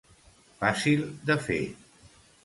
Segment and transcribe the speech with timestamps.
[0.61, 1.59] Fàcil de fer.